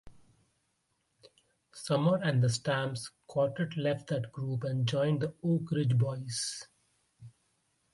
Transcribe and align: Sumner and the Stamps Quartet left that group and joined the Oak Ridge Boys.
Sumner 1.73 2.19
and 2.23 2.43
the 2.43 2.49
Stamps 2.49 3.11
Quartet 3.27 3.77
left 3.77 4.07
that 4.07 4.31
group 4.31 4.63
and 4.63 4.87
joined 4.87 5.21
the 5.21 5.35
Oak 5.43 5.69
Ridge 5.71 5.95
Boys. 5.95 6.65